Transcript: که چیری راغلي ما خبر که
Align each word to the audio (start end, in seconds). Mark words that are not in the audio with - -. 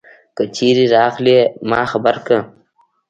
که 0.35 0.43
چیری 0.55 0.85
راغلي 0.93 1.37
ما 1.69 1.81
خبر 1.91 2.15
که 2.25 2.37